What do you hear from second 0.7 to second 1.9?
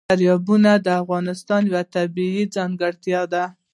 د افغانستان یوه